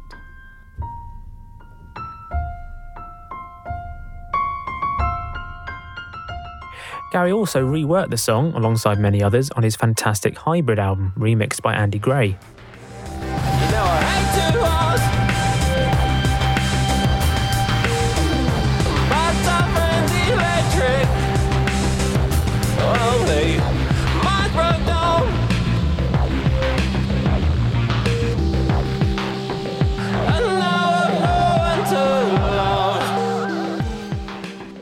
Gary 7.14 7.32
also 7.32 7.66
reworked 7.66 8.10
the 8.10 8.18
song, 8.18 8.52
alongside 8.54 9.00
many 9.00 9.24
others, 9.24 9.50
on 9.52 9.64
his 9.64 9.78
fantastic 9.78 10.38
Hybrid 10.38 10.78
album, 10.78 11.14
remixed 11.18 11.62
by 11.62 11.74
Andy 11.74 12.00
Gray. 12.00 12.38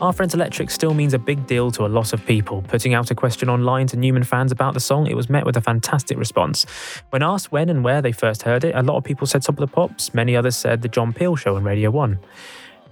Are 0.04 0.12
Friends 0.12 0.34
Electric 0.34 0.70
still 0.70 0.94
means 0.94 1.14
a 1.14 1.18
big 1.18 1.48
deal 1.48 1.72
to 1.72 1.86
a 1.86 1.88
lot 1.88 2.12
of 2.12 2.26
people. 2.26 2.62
Putting 2.64 2.94
out 2.94 3.10
a 3.10 3.16
question 3.16 3.48
online 3.48 3.88
to 3.88 3.96
Numan 3.96 4.26
fans 4.26 4.52
about 4.52 4.74
the 4.74 4.82
song, 4.82 5.08
it 5.08 5.16
was 5.16 5.30
met 5.30 5.46
with 5.46 5.56
a 5.56 5.62
fantastic 5.62 6.18
response. 6.18 6.66
When 7.12 7.24
asked 7.24 7.54
when 7.54 7.70
and 7.70 7.86
where 7.86 8.02
they 8.02 8.12
first 8.12 8.42
heard 8.42 8.66
it, 8.66 8.76
a 8.76 8.82
lot 8.82 8.98
of 8.98 9.06
people 9.06 9.26
said 9.26 9.44
Top 9.44 9.56
of 9.56 9.62
the 9.62 9.74
Pops, 9.74 10.14
many 10.14 10.36
others 10.36 10.58
said 10.58 10.82
The 10.82 10.90
John 10.90 11.14
Peel 11.14 11.38
Show 11.38 11.56
on 11.56 11.64
Radio 11.64 11.90
1. 11.90 12.20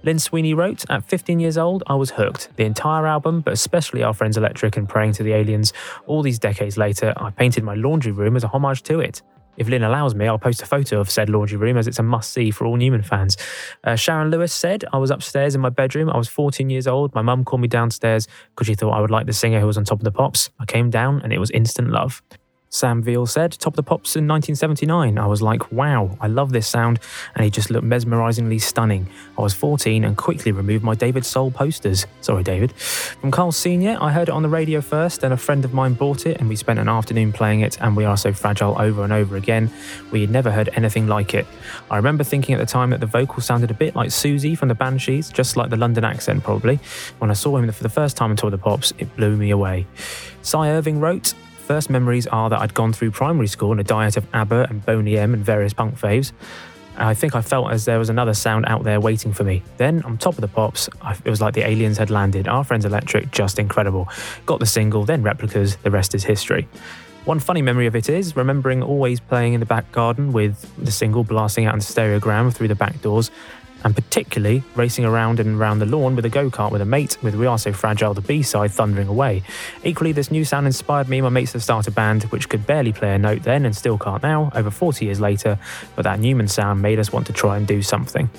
Lynn 0.04 0.18
Sweeney 0.18 0.54
wrote, 0.54 0.88
At 0.88 1.04
15 1.04 1.38
years 1.38 1.58
old, 1.58 1.82
I 1.86 1.96
was 1.96 2.12
hooked. 2.12 2.48
The 2.56 2.64
entire 2.64 3.06
album, 3.06 3.42
but 3.42 3.52
especially 3.52 4.02
Our 4.02 4.14
Friends 4.14 4.38
Electric 4.38 4.78
and 4.78 4.88
Praying 4.88 5.12
to 5.12 5.22
the 5.22 5.34
Aliens, 5.34 5.74
all 6.06 6.22
these 6.22 6.38
decades 6.38 6.78
later, 6.78 7.12
I 7.18 7.28
painted 7.28 7.62
my 7.62 7.74
laundry 7.74 8.12
room 8.12 8.36
as 8.36 8.44
a 8.44 8.48
homage 8.48 8.84
to 8.84 9.00
it. 9.00 9.20
If 9.56 9.68
Lynn 9.68 9.82
allows 9.82 10.14
me, 10.14 10.26
I'll 10.26 10.38
post 10.38 10.62
a 10.62 10.66
photo 10.66 11.00
of 11.00 11.10
said 11.10 11.28
laundry 11.28 11.58
room 11.58 11.76
as 11.76 11.86
it's 11.86 11.98
a 11.98 12.02
must 12.02 12.32
see 12.32 12.50
for 12.50 12.66
all 12.66 12.76
Numan 12.76 13.04
fans. 13.04 13.36
Uh, 13.84 13.96
Sharon 13.96 14.30
Lewis 14.30 14.52
said, 14.52 14.84
I 14.92 14.98
was 14.98 15.10
upstairs 15.10 15.54
in 15.54 15.60
my 15.60 15.68
bedroom. 15.68 16.08
I 16.08 16.16
was 16.16 16.28
14 16.28 16.70
years 16.70 16.86
old. 16.86 17.14
My 17.14 17.22
mum 17.22 17.44
called 17.44 17.60
me 17.60 17.68
downstairs 17.68 18.26
because 18.50 18.66
she 18.66 18.74
thought 18.74 18.92
I 18.92 19.00
would 19.00 19.10
like 19.10 19.26
the 19.26 19.32
singer 19.32 19.60
who 19.60 19.66
was 19.66 19.76
on 19.76 19.84
top 19.84 19.98
of 19.98 20.04
the 20.04 20.12
pops. 20.12 20.50
I 20.58 20.64
came 20.64 20.90
down 20.90 21.20
and 21.22 21.32
it 21.32 21.38
was 21.38 21.50
instant 21.50 21.90
love. 21.90 22.22
Sam 22.74 23.02
Veal 23.02 23.26
said, 23.26 23.52
Top 23.52 23.74
of 23.74 23.76
the 23.76 23.82
Pops 23.82 24.16
in 24.16 24.26
1979. 24.26 25.18
I 25.18 25.26
was 25.26 25.42
like, 25.42 25.70
wow, 25.70 26.16
I 26.22 26.26
love 26.26 26.52
this 26.52 26.66
sound, 26.66 27.00
and 27.34 27.44
he 27.44 27.50
just 27.50 27.70
looked 27.70 27.84
mesmerizingly 27.84 28.58
stunning. 28.58 29.08
I 29.36 29.42
was 29.42 29.52
14 29.52 30.04
and 30.04 30.16
quickly 30.16 30.52
removed 30.52 30.82
my 30.82 30.94
David 30.94 31.26
Soul 31.26 31.50
posters. 31.50 32.06
Sorry, 32.22 32.42
David. 32.42 32.72
From 32.72 33.30
Carl 33.30 33.52
Sr., 33.52 33.98
I 34.00 34.10
heard 34.10 34.30
it 34.30 34.32
on 34.32 34.40
the 34.40 34.48
radio 34.48 34.80
first, 34.80 35.20
then 35.20 35.32
a 35.32 35.36
friend 35.36 35.66
of 35.66 35.74
mine 35.74 35.92
bought 35.92 36.24
it, 36.24 36.40
and 36.40 36.48
we 36.48 36.56
spent 36.56 36.78
an 36.78 36.88
afternoon 36.88 37.30
playing 37.30 37.60
it, 37.60 37.78
and 37.82 37.94
we 37.94 38.06
are 38.06 38.16
so 38.16 38.32
fragile 38.32 38.74
over 38.80 39.04
and 39.04 39.12
over 39.12 39.36
again. 39.36 39.70
We 40.10 40.22
had 40.22 40.30
never 40.30 40.50
heard 40.50 40.70
anything 40.72 41.06
like 41.06 41.34
it. 41.34 41.46
I 41.90 41.96
remember 41.96 42.24
thinking 42.24 42.54
at 42.54 42.58
the 42.58 42.64
time 42.64 42.88
that 42.90 43.00
the 43.00 43.06
vocal 43.06 43.42
sounded 43.42 43.70
a 43.70 43.74
bit 43.74 43.94
like 43.94 44.08
Siouxsie 44.08 44.56
from 44.56 44.68
the 44.68 44.74
Banshees, 44.74 45.28
just 45.28 45.58
like 45.58 45.68
the 45.68 45.76
London 45.76 46.04
accent, 46.04 46.42
probably. 46.42 46.80
When 47.18 47.30
I 47.30 47.34
saw 47.34 47.54
him 47.58 47.70
for 47.70 47.82
the 47.82 47.90
first 47.90 48.16
time 48.16 48.30
on 48.30 48.36
Tour 48.36 48.50
the 48.50 48.56
Pops, 48.56 48.94
it 48.96 49.14
blew 49.14 49.36
me 49.36 49.50
away. 49.50 49.86
Cy 50.40 50.70
Irving 50.70 50.98
wrote, 50.98 51.34
First 51.66 51.90
memories 51.90 52.26
are 52.26 52.50
that 52.50 52.60
I'd 52.60 52.74
gone 52.74 52.92
through 52.92 53.12
primary 53.12 53.46
school 53.46 53.70
on 53.70 53.78
a 53.78 53.84
diet 53.84 54.16
of 54.16 54.26
ABBA 54.34 54.66
and 54.68 54.84
Boney 54.84 55.16
M 55.16 55.32
and 55.32 55.44
various 55.44 55.72
punk 55.72 55.98
faves. 55.98 56.32
I 56.96 57.14
think 57.14 57.34
I 57.34 57.40
felt 57.40 57.70
as 57.70 57.84
there 57.84 57.98
was 57.98 58.10
another 58.10 58.34
sound 58.34 58.66
out 58.66 58.82
there 58.82 59.00
waiting 59.00 59.32
for 59.32 59.44
me. 59.44 59.62
Then, 59.76 60.02
on 60.02 60.18
top 60.18 60.34
of 60.34 60.40
the 60.40 60.48
pops, 60.48 60.88
it 61.24 61.30
was 61.30 61.40
like 61.40 61.54
the 61.54 61.66
aliens 61.66 61.98
had 61.98 62.10
landed. 62.10 62.48
Are 62.48 62.64
friends 62.64 62.84
Electric, 62.84 63.30
just 63.30 63.58
incredible. 63.58 64.08
Got 64.44 64.60
the 64.60 64.66
single, 64.66 65.04
then 65.04 65.22
replicas, 65.22 65.76
the 65.76 65.90
rest 65.90 66.14
is 66.14 66.24
history. 66.24 66.68
One 67.24 67.38
funny 67.38 67.62
memory 67.62 67.86
of 67.86 67.94
it 67.94 68.08
is 68.08 68.34
remembering 68.34 68.82
always 68.82 69.20
playing 69.20 69.54
in 69.54 69.60
the 69.60 69.66
back 69.66 69.90
garden 69.92 70.32
with 70.32 70.68
the 70.84 70.90
single 70.90 71.22
blasting 71.22 71.66
out 71.66 71.74
in 71.74 71.80
stereogram 71.80 72.52
through 72.52 72.68
the 72.68 72.74
back 72.74 73.00
doors, 73.00 73.30
and 73.84 73.94
particularly 73.94 74.62
racing 74.74 75.04
around 75.04 75.40
and 75.40 75.60
around 75.60 75.78
the 75.78 75.86
lawn 75.86 76.16
with 76.16 76.24
a 76.24 76.28
go 76.28 76.50
kart 76.50 76.72
with 76.72 76.80
a 76.80 76.86
mate 76.86 77.16
with 77.22 77.34
We 77.34 77.46
Are 77.46 77.58
So 77.58 77.72
Fragile, 77.72 78.14
the 78.14 78.20
B 78.20 78.42
side, 78.42 78.70
thundering 78.70 79.08
away. 79.08 79.42
Equally, 79.84 80.12
this 80.12 80.30
new 80.30 80.44
sound 80.44 80.66
inspired 80.66 81.08
me 81.08 81.18
and 81.18 81.24
my 81.24 81.30
mates 81.30 81.52
to 81.52 81.60
start 81.60 81.86
a 81.86 81.90
band 81.90 82.24
which 82.24 82.48
could 82.48 82.66
barely 82.66 82.92
play 82.92 83.14
a 83.14 83.18
note 83.18 83.42
then 83.42 83.64
and 83.64 83.76
still 83.76 83.98
can't 83.98 84.22
now, 84.22 84.50
over 84.54 84.70
40 84.70 85.04
years 85.04 85.20
later, 85.20 85.58
but 85.96 86.02
that 86.02 86.20
Numan 86.20 86.48
sound 86.48 86.82
made 86.82 86.98
us 86.98 87.12
want 87.12 87.26
to 87.26 87.32
try 87.32 87.56
and 87.56 87.66
do 87.66 87.82
something. 87.82 88.30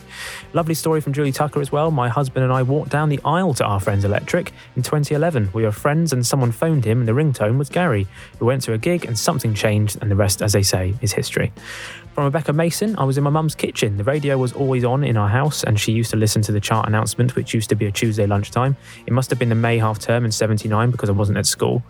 Lovely 0.54 0.76
story 0.76 1.02
from 1.02 1.14
Julie 1.14 1.32
Tucker 1.32 1.62
as 1.62 1.72
well. 1.72 1.92
My 1.92 2.10
husband 2.10 2.44
and 2.44 2.54
I 2.54 2.64
walked 2.64 2.92
down 2.92 3.10
the 3.10 3.20
aisle 3.26 3.54
to 3.56 3.66
are 3.66 3.80
friends 3.80 4.06
Electric 4.06 4.54
in 4.76 4.84
2011. 4.84 5.50
We 5.54 5.64
were 5.64 5.72
friends 5.72 6.14
and 6.14 6.26
someone 6.26 6.52
phoned 6.52 6.86
him 6.86 7.00
and 7.00 7.08
the 7.08 7.14
ringtone 7.14 7.58
was 7.58 7.70
Gary. 7.70 8.08
We 8.40 8.48
went 8.48 8.62
to 8.64 8.74
a 8.74 8.78
gig 8.78 9.06
and 9.06 9.18
something 9.18 9.54
changed, 9.54 9.98
and 10.02 10.12
the 10.12 10.16
rest, 10.16 10.42
as 10.42 10.54
they 10.54 10.64
say, 10.64 10.94
is 11.02 11.14
history. 11.14 11.52
From 12.14 12.26
Rebecca 12.26 12.54
Mason, 12.54 12.96
I 12.98 13.06
was 13.06 13.18
in 13.18 13.24
my 13.24 13.32
mum's 13.32 13.56
kitchen. 13.56 13.98
The 13.98 14.04
radio 14.04 14.38
was 14.38 14.54
always 14.54 14.84
on 14.84 15.04
in 15.04 15.18
our 15.18 15.30
house, 15.34 15.64
and 15.64 15.78
she 15.80 15.92
used 15.92 16.12
to 16.12 16.18
listen 16.18 16.42
to 16.44 16.54
the 16.54 16.62
chart 16.62 16.88
announcement, 16.88 17.36
which 17.36 17.54
used 17.54 17.70
to 17.70 17.76
be 17.76 17.86
a 17.86 17.92
Tuesday 17.92 18.26
lunchtime. 18.26 18.78
It 19.06 19.12
must 19.12 19.30
have 19.30 19.38
been 19.38 19.50
the 19.50 19.56
May 19.56 19.78
half 19.78 20.00
term 20.00 20.24
in 20.24 20.32
79 20.32 20.92
because 20.92 21.10
I 21.10 21.12
wasn't 21.12 21.38
at 21.38 21.46
school. 21.46 21.84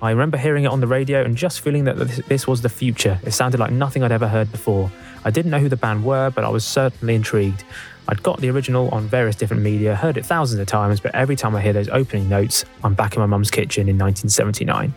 I 0.00 0.10
remember 0.10 0.36
hearing 0.36 0.64
it 0.64 0.68
on 0.68 0.80
the 0.80 0.86
radio 0.86 1.24
and 1.24 1.36
just 1.36 1.60
feeling 1.60 1.84
that 1.84 1.96
this, 2.28 2.46
was 2.46 2.60
the 2.60 2.68
future. 2.68 3.18
It 3.24 3.32
sounded 3.32 3.58
like 3.58 3.72
nothing 3.72 4.02
I'd 4.02 4.12
ever 4.12 4.28
heard 4.28 4.52
before. 4.52 4.92
I 5.24 5.30
didn't 5.30 5.50
know 5.50 5.58
who 5.58 5.68
the 5.68 5.76
band 5.76 6.04
were, 6.04 6.30
but 6.30 6.44
I 6.44 6.50
was 6.50 6.64
certainly 6.64 7.14
intrigued. 7.14 7.64
I'd 8.06 8.22
got 8.22 8.40
the 8.40 8.50
original 8.50 8.90
on 8.90 9.08
various 9.08 9.34
different 9.34 9.62
media, 9.62 9.96
heard 9.96 10.18
it 10.18 10.26
thousands 10.26 10.60
of 10.60 10.66
times, 10.66 11.00
but 11.00 11.14
every 11.14 11.36
time 11.36 11.56
I 11.56 11.62
hear 11.62 11.72
those 11.72 11.88
opening 11.88 12.28
notes, 12.28 12.66
I'm 12.82 12.92
back 12.92 13.14
in 13.14 13.20
my 13.20 13.26
mum's 13.26 13.50
kitchen 13.50 13.88
in 13.88 13.96
1979. 13.96 14.92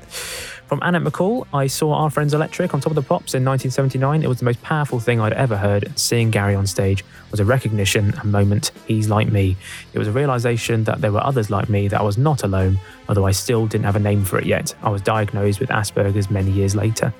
From 0.67 0.81
Annette 0.81 1.03
McCall, 1.03 1.47
I 1.53 1.67
saw 1.67 1.93
Are 1.93 2.09
Friends 2.09 2.33
Electric 2.33 2.73
on 2.73 2.81
Top 2.81 2.91
of 2.91 2.95
the 2.95 3.01
Pops 3.01 3.33
in 3.33 3.45
1979. 3.45 4.21
It 4.21 4.27
was 4.27 4.39
the 4.39 4.45
most 4.45 4.61
powerful 4.61 4.99
thing 4.99 5.21
I'd 5.21 5.31
ever 5.31 5.55
heard. 5.55 5.97
Seeing 5.97 6.29
Gary 6.29 6.55
on 6.55 6.67
stage 6.67 7.05
was 7.31 7.39
a 7.39 7.45
recognition, 7.45 8.13
a 8.21 8.25
moment, 8.25 8.71
he's 8.85 9.07
like 9.07 9.29
me. 9.29 9.55
It 9.93 9.99
was 9.99 10.09
a 10.09 10.11
realization 10.11 10.83
that 10.83 10.99
there 10.99 11.13
were 11.13 11.23
others 11.23 11.49
like 11.49 11.69
me, 11.69 11.87
that 11.87 12.01
I 12.01 12.03
was 12.03 12.17
not 12.17 12.43
alone, 12.43 12.81
although 13.07 13.25
I 13.25 13.31
still 13.31 13.65
didn't 13.65 13.85
have 13.85 13.95
a 13.95 13.99
name 13.99 14.25
for 14.25 14.39
it 14.39 14.45
yet. 14.45 14.75
I 14.83 14.89
was 14.89 15.01
diagnosed 15.01 15.61
with 15.61 15.69
Asperger's 15.69 16.29
many 16.29 16.51
years 16.51 16.75
later. 16.75 17.13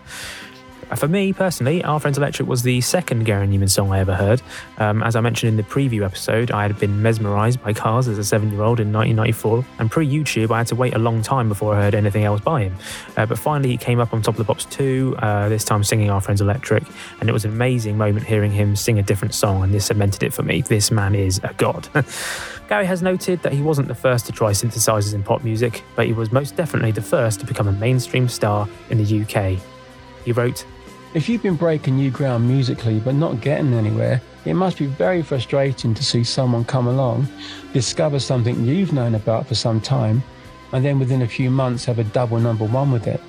For 0.96 1.08
me 1.08 1.34
personally, 1.34 1.84
Are 1.84 2.00
Friends 2.00 2.17
Electric 2.17 2.48
was 2.48 2.63
the 2.63 2.79
second 2.79 3.25
Gary 3.25 3.46
Numan 3.46 3.70
song 3.70 3.91
I 3.91 4.00
ever 4.00 4.15
heard. 4.15 4.41
Um, 4.77 5.03
as 5.03 5.17
I 5.17 5.22
mentioned 5.22 5.50
in 5.50 5.58
the 5.58 5.63
preview 5.63 6.06
episode, 6.06 6.50
I 6.50 6.63
had 6.63 6.79
been 6.79 7.01
mesmerised 7.01 7.62
by 7.62 7.74
cars 7.74 8.08
as 8.08 8.17
a 8.17 8.24
seven 8.24 8.51
year 8.51 8.62
old 8.62 8.79
in 8.79 8.94
1994, 8.94 9.65
and 9.79 9.91
pre 9.91 10.08
YouTube, 10.08 10.50
I 10.50 10.60
had 10.60 10.67
to 10.67 10.75
wait 10.75 10.96
a 10.96 10.98
long 10.98 11.22
time 11.22 11.50
before 11.50 11.75
I 11.75 11.82
heard 11.82 11.94
anything 11.94 12.24
else 12.24 12.39
by 12.39 12.63
him. 12.63 12.77
Uh, 13.17 13.25
but 13.25 13.38
finally, 13.38 13.70
he 13.70 13.77
came 13.77 14.00
up 14.00 14.13
on 14.13 14.22
Top 14.22 14.36
of 14.36 14.38
the 14.38 14.46
Pops 14.46 14.63
2, 14.65 15.17
uh, 15.20 15.50
this 15.50 15.65
time 15.65 15.84
singing 15.84 16.10
Our 16.10 16.22
Friends 16.22 16.39
Electric, 16.39 16.84
and 17.20 17.29
it 17.29 17.34
was 17.34 17.44
an 17.44 17.51
amazing 17.51 17.98
moment 17.98 18.25
hearing 18.25 18.51
him 18.51 18.75
sing 18.77 18.98
a 18.98 19.03
different 19.03 19.36
song, 19.36 19.63
and 19.63 19.74
this 19.74 19.88
cemented 19.88 20.24
it 20.24 20.34
for 20.34 20.44
me. 20.44 20.62
This 20.62 20.89
man 20.89 21.15
is 21.15 21.39
a 21.44 21.53
god. 21.58 21.89
Gary 22.70 22.86
has 22.86 23.01
noted 23.01 23.44
that 23.44 23.51
he 23.51 23.62
wasn't 23.62 23.89
the 23.89 23.96
first 23.96 24.25
to 24.27 24.32
try 24.32 24.51
synthesizers 24.51 25.13
in 25.13 25.22
pop 25.22 25.44
music, 25.44 25.84
but 25.96 26.08
he 26.08 26.13
was 26.13 26.32
most 26.32 26.56
definitely 26.56 26.91
the 26.91 27.01
first 27.01 27.41
to 27.41 27.46
become 27.46 27.67
a 27.67 27.74
mainstream 27.74 28.29
star 28.29 28.70
in 28.89 29.03
the 29.03 29.22
UK. 29.22 29.62
He 30.24 30.32
wrote, 30.32 30.65
If 31.14 31.30
you've 31.30 31.42
been 31.42 31.56
breaking 31.56 31.96
new 31.96 32.12
ground 32.12 32.48
musically 32.48 33.00
but 33.00 33.16
not 33.16 33.40
getting 33.40 33.74
anywhere, 33.74 34.22
it 34.44 34.56
must 34.56 34.78
be 34.78 34.88
very 34.88 35.24
frustrating 35.24 35.94
to 35.94 36.04
see 36.04 36.24
someone 36.24 36.66
come 36.66 36.86
along, 36.86 37.30
discover 37.72 38.20
something 38.20 38.66
you've 38.66 38.92
known 38.92 39.16
about 39.16 39.48
for 39.48 39.56
some 39.56 39.80
time, 39.80 40.22
and 40.74 40.84
then 40.84 41.00
within 41.00 41.22
a 41.22 41.28
few 41.28 41.50
months 41.50 41.86
have 41.86 41.98
a 41.98 42.04
double 42.04 42.40
number 42.40 42.66
one 42.66 42.92
with 42.92 43.08
it. 43.08 43.22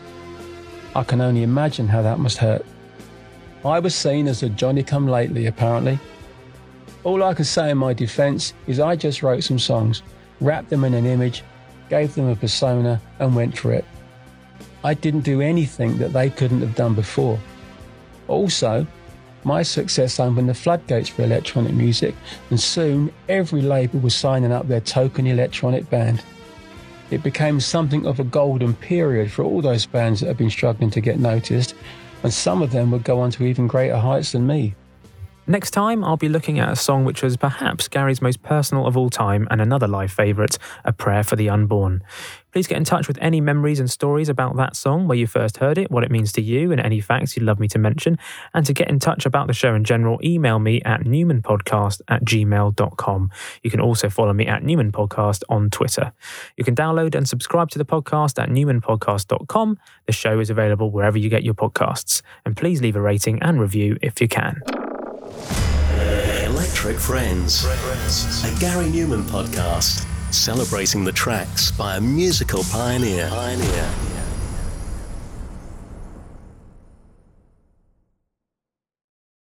I 0.96 1.04
can 1.04 1.20
only 1.20 1.44
imagine 1.44 1.86
how 1.86 2.02
that 2.02 2.18
must 2.18 2.38
hurt. 2.38 2.66
I 3.64 3.78
was 3.78 3.94
seen 3.94 4.26
as 4.26 4.42
a 4.42 4.48
Johnny 4.48 4.82
come 4.82 5.06
lately, 5.06 5.46
apparently. 5.46 6.00
All 7.04 7.22
I 7.22 7.32
can 7.32 7.44
say 7.44 7.70
in 7.70 7.78
my 7.78 7.92
defense 7.92 8.54
is 8.66 8.80
I 8.80 8.96
just 8.96 9.22
wrote 9.22 9.44
some 9.44 9.58
songs, 9.58 10.02
wrapped 10.40 10.68
them 10.68 10.82
in 10.82 10.94
an 10.94 11.06
image, 11.06 11.44
gave 11.88 12.16
them 12.16 12.28
a 12.28 12.34
persona, 12.34 13.00
and 13.20 13.36
went 13.36 13.56
for 13.56 13.72
it. 13.72 13.84
I 14.82 14.94
didn't 14.94 15.20
do 15.20 15.40
anything 15.40 15.98
that 15.98 16.12
they 16.12 16.28
couldn't 16.28 16.60
have 16.60 16.74
done 16.74 16.94
before. 16.94 17.38
Also, 18.28 18.86
my 19.44 19.62
success 19.62 20.20
opened 20.20 20.48
the 20.48 20.54
floodgates 20.54 21.08
for 21.08 21.22
electronic 21.22 21.72
music, 21.72 22.14
and 22.50 22.60
soon 22.60 23.12
every 23.28 23.62
label 23.62 24.00
was 24.00 24.14
signing 24.14 24.52
up 24.52 24.68
their 24.68 24.80
token 24.80 25.26
electronic 25.26 25.88
band. 25.90 26.22
It 27.10 27.22
became 27.22 27.60
something 27.60 28.06
of 28.06 28.20
a 28.20 28.24
golden 28.24 28.74
period 28.74 29.32
for 29.32 29.42
all 29.42 29.62
those 29.62 29.86
bands 29.86 30.20
that 30.20 30.26
had 30.26 30.36
been 30.36 30.50
struggling 30.50 30.90
to 30.90 31.00
get 31.00 31.18
noticed, 31.18 31.74
and 32.22 32.32
some 32.32 32.62
of 32.62 32.72
them 32.72 32.90
would 32.90 33.04
go 33.04 33.20
on 33.20 33.30
to 33.32 33.44
even 33.44 33.66
greater 33.66 33.96
heights 33.96 34.32
than 34.32 34.46
me. 34.46 34.74
Next 35.50 35.70
time, 35.70 36.04
I'll 36.04 36.18
be 36.18 36.28
looking 36.28 36.58
at 36.58 36.70
a 36.70 36.76
song 36.76 37.06
which 37.06 37.22
was 37.22 37.38
perhaps 37.38 37.88
Gary's 37.88 38.20
most 38.20 38.42
personal 38.42 38.86
of 38.86 38.98
all 38.98 39.08
time 39.08 39.48
and 39.50 39.62
another 39.62 39.88
live 39.88 40.12
favourite, 40.12 40.58
A 40.84 40.92
Prayer 40.92 41.24
for 41.24 41.36
the 41.36 41.48
Unborn. 41.48 42.02
Please 42.52 42.66
get 42.66 42.76
in 42.76 42.84
touch 42.84 43.08
with 43.08 43.16
any 43.22 43.40
memories 43.40 43.80
and 43.80 43.90
stories 43.90 44.28
about 44.28 44.56
that 44.56 44.76
song, 44.76 45.08
where 45.08 45.16
you 45.16 45.26
first 45.26 45.56
heard 45.56 45.78
it, 45.78 45.90
what 45.90 46.04
it 46.04 46.10
means 46.10 46.32
to 46.32 46.42
you, 46.42 46.70
and 46.70 46.78
any 46.78 47.00
facts 47.00 47.34
you'd 47.34 47.46
love 47.46 47.58
me 47.58 47.66
to 47.68 47.78
mention. 47.78 48.18
And 48.52 48.66
to 48.66 48.74
get 48.74 48.90
in 48.90 48.98
touch 48.98 49.24
about 49.24 49.46
the 49.46 49.54
show 49.54 49.74
in 49.74 49.84
general, 49.84 50.20
email 50.22 50.58
me 50.58 50.82
at 50.82 51.04
numanpodcast 51.04 52.02
at 52.08 52.26
gmail.com. 52.26 53.30
You 53.62 53.70
can 53.70 53.80
also 53.80 54.10
follow 54.10 54.34
me 54.34 54.46
at 54.46 54.62
Numan 54.62 54.90
Podcast 54.90 55.44
on 55.48 55.70
Twitter. 55.70 56.12
You 56.58 56.64
can 56.64 56.74
download 56.74 57.14
and 57.14 57.26
subscribe 57.26 57.70
to 57.70 57.78
the 57.78 57.86
podcast 57.86 58.38
at 58.42 58.50
numanpodcast.com. 58.50 59.78
The 60.04 60.12
show 60.12 60.40
is 60.40 60.50
available 60.50 60.90
wherever 60.90 61.16
you 61.16 61.30
get 61.30 61.42
your 61.42 61.54
podcasts. 61.54 62.20
And 62.44 62.54
please 62.54 62.82
leave 62.82 62.96
a 62.96 63.00
rating 63.00 63.42
and 63.42 63.58
review 63.58 63.96
if 64.02 64.20
you 64.20 64.28
can. 64.28 64.60
Electric 66.44 66.98
Friends, 66.98 67.64
a 67.64 68.60
Gary 68.60 68.86
Numan 68.86 69.22
podcast 69.22 70.04
celebrating 70.32 71.04
the 71.04 71.12
tracks 71.12 71.70
by 71.70 71.96
a 71.96 72.00
musical 72.00 72.62
pioneer. 72.64 73.28
pioneer. 73.28 74.07